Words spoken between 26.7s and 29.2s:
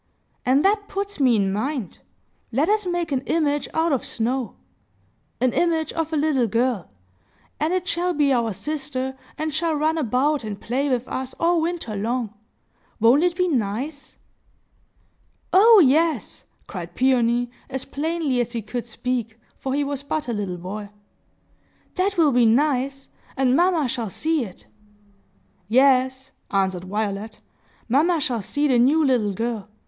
Violet; "mamma shall see the new